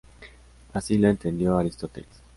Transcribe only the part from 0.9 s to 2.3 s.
lo entendió Aristóteles.